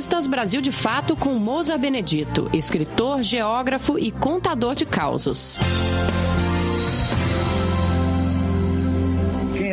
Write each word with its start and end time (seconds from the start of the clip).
Cronistas 0.00 0.26
Brasil 0.26 0.62
de 0.62 0.72
Fato 0.72 1.14
com 1.14 1.34
Moza 1.34 1.76
Benedito, 1.76 2.48
escritor, 2.54 3.22
geógrafo 3.22 3.98
e 3.98 4.10
contador 4.10 4.74
de 4.74 4.86
causos. 4.86 5.58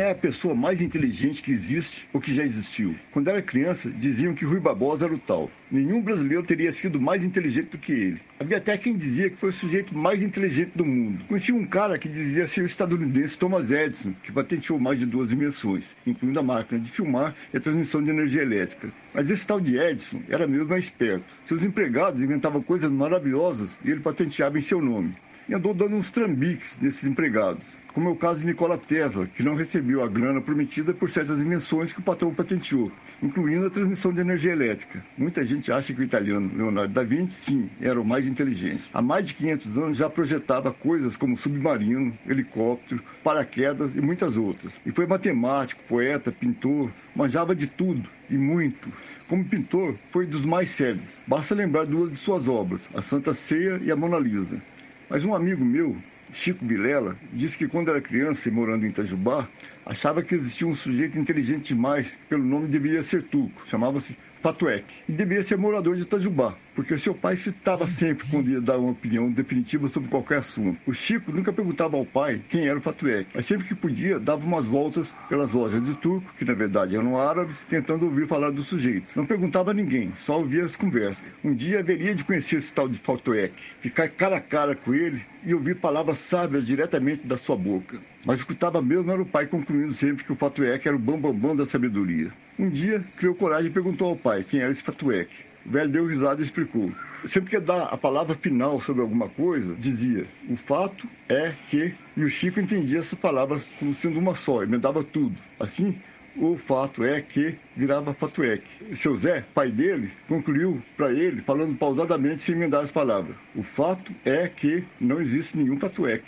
É 0.08 0.12
a 0.12 0.14
pessoa 0.14 0.54
mais 0.54 0.80
inteligente 0.80 1.42
que 1.42 1.52
existe 1.52 2.08
ou 2.12 2.20
que 2.20 2.32
já 2.32 2.42
existiu. 2.42 2.96
Quando 3.12 3.28
era 3.28 3.42
criança, 3.42 3.90
diziam 3.90 4.34
que 4.34 4.44
Rui 4.44 4.58
Barbosa 4.58 5.04
era 5.04 5.14
o 5.14 5.18
tal. 5.18 5.50
Nenhum 5.70 6.00
brasileiro 6.00 6.42
teria 6.42 6.72
sido 6.72 6.98
mais 6.98 7.22
inteligente 7.22 7.68
do 7.70 7.78
que 7.78 7.92
ele. 7.92 8.20
Havia 8.40 8.56
até 8.56 8.76
quem 8.78 8.96
dizia 8.96 9.28
que 9.28 9.36
foi 9.36 9.50
o 9.50 9.52
sujeito 9.52 9.96
mais 9.96 10.22
inteligente 10.22 10.72
do 10.74 10.84
mundo. 10.84 11.24
Conheci 11.26 11.52
um 11.52 11.66
cara 11.66 11.98
que 11.98 12.08
dizia 12.08 12.46
ser 12.46 12.62
o 12.62 12.66
estadunidense 12.66 13.38
Thomas 13.38 13.70
Edison, 13.70 14.14
que 14.22 14.32
patenteou 14.32 14.80
mais 14.80 14.98
de 14.98 15.04
duas 15.04 15.28
dimensões, 15.28 15.94
incluindo 16.06 16.40
a 16.40 16.42
máquina 16.42 16.80
de 16.80 16.90
filmar 16.90 17.34
e 17.52 17.58
a 17.58 17.60
transmissão 17.60 18.02
de 18.02 18.10
energia 18.10 18.42
elétrica. 18.42 18.90
Mas 19.12 19.30
esse 19.30 19.46
tal 19.46 19.60
de 19.60 19.78
Edison 19.78 20.22
era 20.28 20.46
mesmo 20.46 20.68
mais 20.68 20.84
esperto. 20.84 21.26
Seus 21.44 21.62
empregados 21.62 22.22
inventavam 22.22 22.62
coisas 22.62 22.90
maravilhosas 22.90 23.78
e 23.84 23.90
ele 23.90 24.00
patenteava 24.00 24.56
em 24.56 24.62
seu 24.62 24.80
nome 24.80 25.14
e 25.48 25.54
andou 25.54 25.72
dando 25.72 25.96
uns 25.96 26.10
trambiques 26.10 26.76
nesses 26.80 27.04
empregados, 27.04 27.80
como 27.94 28.08
é 28.08 28.12
o 28.12 28.16
caso 28.16 28.40
de 28.40 28.46
Nikola 28.46 28.76
Tesla, 28.76 29.26
que 29.26 29.42
não 29.42 29.54
recebeu 29.54 30.02
a 30.02 30.08
grana 30.08 30.42
prometida 30.42 30.92
por 30.92 31.08
certas 31.08 31.38
dimensões 31.38 31.92
que 31.92 32.00
o 32.00 32.02
patrão 32.02 32.34
patenteou, 32.34 32.92
incluindo 33.22 33.66
a 33.66 33.70
transmissão 33.70 34.12
de 34.12 34.20
energia 34.20 34.52
elétrica. 34.52 35.02
Muita 35.16 35.44
gente 35.44 35.72
acha 35.72 35.94
que 35.94 36.00
o 36.00 36.04
italiano 36.04 36.50
Leonardo 36.54 36.92
da 36.92 37.02
Vinci, 37.02 37.40
sim, 37.40 37.70
era 37.80 37.98
o 37.98 38.04
mais 38.04 38.26
inteligente. 38.26 38.90
Há 38.92 39.00
mais 39.00 39.26
de 39.26 39.34
500 39.34 39.78
anos 39.78 39.96
já 39.96 40.10
projetava 40.10 40.70
coisas 40.70 41.16
como 41.16 41.36
submarino, 41.36 42.16
helicóptero, 42.26 43.02
paraquedas 43.24 43.96
e 43.96 44.00
muitas 44.02 44.36
outras. 44.36 44.78
E 44.84 44.92
foi 44.92 45.06
matemático, 45.06 45.82
poeta, 45.88 46.30
pintor, 46.30 46.92
manjava 47.16 47.54
de 47.54 47.66
tudo 47.66 48.08
e 48.28 48.36
muito. 48.36 48.92
Como 49.26 49.44
pintor, 49.44 49.96
foi 50.10 50.26
dos 50.26 50.44
mais 50.44 50.68
sérios. 50.68 51.04
Basta 51.26 51.54
lembrar 51.54 51.86
duas 51.86 52.10
de 52.10 52.16
suas 52.16 52.48
obras, 52.48 52.82
a 52.94 53.00
Santa 53.00 53.32
Ceia 53.32 53.80
e 53.82 53.90
a 53.90 53.96
Mona 53.96 54.18
Lisa. 54.18 54.62
Mas 55.08 55.24
um 55.24 55.34
amigo 55.34 55.64
meu, 55.64 55.96
Chico 56.32 56.66
Vilela, 56.66 57.16
disse 57.32 57.56
que 57.56 57.66
quando 57.66 57.88
era 57.88 58.00
criança 58.00 58.48
e 58.48 58.52
morando 58.52 58.84
em 58.84 58.90
Itajubá, 58.90 59.48
achava 59.84 60.22
que 60.22 60.34
existia 60.34 60.66
um 60.66 60.74
sujeito 60.74 61.18
inteligente 61.18 61.74
demais, 61.74 62.10
que 62.10 62.26
pelo 62.28 62.44
nome 62.44 62.68
deveria 62.68 63.02
ser 63.02 63.22
turco, 63.22 63.66
chamava-se 63.66 64.16
Fatuek, 64.42 65.02
e 65.08 65.12
deveria 65.12 65.42
ser 65.42 65.56
morador 65.56 65.96
de 65.96 66.02
Itajubá, 66.02 66.56
porque 66.78 66.96
seu 66.96 67.12
pai 67.12 67.34
citava 67.34 67.88
sempre 67.88 68.24
quando 68.30 68.50
ia 68.50 68.60
dar 68.60 68.78
uma 68.78 68.92
opinião 68.92 69.28
definitiva 69.32 69.88
sobre 69.88 70.08
qualquer 70.08 70.38
assunto. 70.38 70.78
O 70.86 70.94
Chico 70.94 71.32
nunca 71.32 71.52
perguntava 71.52 71.96
ao 71.96 72.06
pai 72.06 72.40
quem 72.48 72.68
era 72.68 72.78
o 72.78 72.80
Fatuek, 72.80 73.30
mas 73.34 73.46
sempre 73.46 73.66
que 73.66 73.74
podia 73.74 74.20
dava 74.20 74.46
umas 74.46 74.66
voltas 74.66 75.12
pelas 75.28 75.54
lojas 75.54 75.84
de 75.84 75.96
turco, 75.96 76.32
que 76.38 76.44
na 76.44 76.54
verdade 76.54 76.94
eram 76.94 77.18
árabes, 77.18 77.66
tentando 77.68 78.06
ouvir 78.06 78.28
falar 78.28 78.52
do 78.52 78.62
sujeito. 78.62 79.08
Não 79.16 79.26
perguntava 79.26 79.72
a 79.72 79.74
ninguém, 79.74 80.12
só 80.14 80.38
ouvia 80.38 80.64
as 80.64 80.76
conversas. 80.76 81.26
Um 81.42 81.52
dia 81.52 81.80
haveria 81.80 82.14
de 82.14 82.22
conhecer 82.22 82.58
esse 82.58 82.72
tal 82.72 82.88
de 82.88 83.00
Fatuek, 83.00 83.60
ficar 83.80 84.08
cara 84.10 84.36
a 84.36 84.40
cara 84.40 84.76
com 84.76 84.94
ele 84.94 85.20
e 85.44 85.52
ouvir 85.52 85.80
palavras 85.80 86.18
sábias 86.18 86.64
diretamente 86.64 87.26
da 87.26 87.36
sua 87.36 87.56
boca. 87.56 88.00
Mas 88.24 88.38
escutava 88.38 88.80
mesmo 88.80 89.10
era 89.10 89.20
o 89.20 89.26
pai 89.26 89.48
concluindo 89.48 89.94
sempre 89.94 90.22
que 90.22 90.30
o 90.30 90.36
Fatuek 90.36 90.86
era 90.86 90.96
o 90.96 91.00
bambambam 91.00 91.32
bam, 91.32 91.48
bam 91.48 91.56
da 91.56 91.66
sabedoria. 91.66 92.32
Um 92.56 92.68
dia, 92.68 93.04
criou 93.16 93.34
coragem 93.34 93.70
e 93.70 93.72
perguntou 93.72 94.08
ao 94.08 94.16
pai 94.16 94.44
quem 94.44 94.60
era 94.60 94.70
esse 94.70 94.82
Fatuek. 94.82 95.47
O 95.66 95.70
velho 95.70 95.90
deu 95.90 96.06
risada 96.06 96.40
e 96.40 96.44
explicou. 96.44 96.92
Sempre 97.26 97.50
que 97.50 97.60
dar 97.60 97.84
a 97.84 97.96
palavra 97.96 98.34
final 98.34 98.80
sobre 98.80 99.02
alguma 99.02 99.28
coisa, 99.28 99.74
dizia: 99.74 100.26
o 100.48 100.56
fato 100.56 101.08
é 101.28 101.52
que. 101.66 101.94
E 102.16 102.24
o 102.24 102.30
Chico 102.30 102.60
entendia 102.60 103.00
essas 103.00 103.18
palavras 103.18 103.68
como 103.78 103.94
sendo 103.94 104.18
uma 104.18 104.34
só, 104.34 104.62
emendava 104.62 105.02
tudo. 105.02 105.36
Assim, 105.58 105.96
o 106.36 106.56
fato 106.56 107.04
é 107.04 107.20
que 107.20 107.56
virava 107.76 108.14
Fatuek. 108.14 108.96
Seu 108.96 109.16
Zé, 109.16 109.44
pai 109.54 109.70
dele, 109.70 110.10
concluiu 110.28 110.82
para 110.96 111.12
ele, 111.12 111.40
falando 111.42 111.76
pausadamente 111.76 112.38
sem 112.38 112.54
emendar 112.54 112.82
as 112.82 112.92
palavras: 112.92 113.36
o 113.54 113.62
fato 113.62 114.12
é 114.24 114.48
que 114.48 114.84
não 115.00 115.20
existe 115.20 115.56
nenhum 115.56 115.78
Fatuek. 115.78 116.22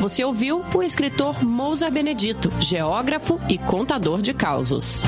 Você 0.00 0.22
ouviu 0.24 0.62
o 0.74 0.82
escritor 0.82 1.42
Mousa 1.44 1.90
Benedito, 1.90 2.50
geógrafo 2.60 3.40
e 3.48 3.58
contador 3.58 4.22
de 4.22 4.34
causos. 4.34 5.02